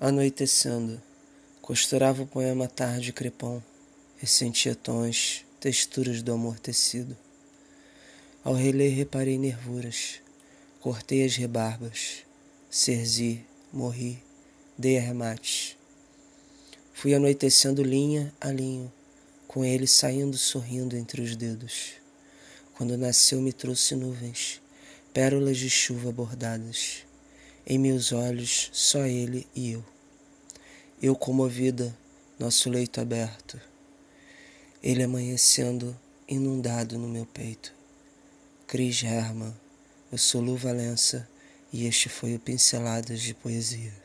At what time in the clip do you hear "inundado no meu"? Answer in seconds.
36.28-37.24